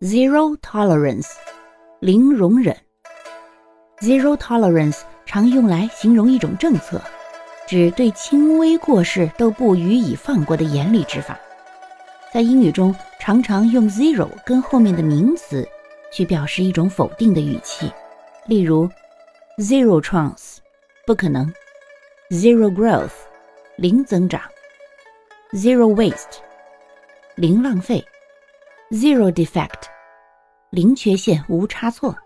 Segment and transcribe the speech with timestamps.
[0.00, 1.26] Zero tolerance，
[1.98, 2.76] 零容忍。
[4.00, 7.02] Zero tolerance 常用来形容一种政策，
[7.66, 11.36] 指对轻微过失都不予以放过的严厉执法。
[12.32, 15.68] 在英语中，常常用 zero 跟后面的名词
[16.12, 17.92] 去表示一种否定的语气，
[18.46, 18.88] 例如
[19.56, 20.58] zero chance，
[21.04, 21.52] 不可能
[22.30, 23.10] ；zero growth，
[23.74, 24.40] 零增长
[25.54, 26.38] ；zero waste，
[27.34, 28.04] 零浪费。
[28.90, 29.82] Zero defect，
[30.70, 32.16] 零缺陷无差错。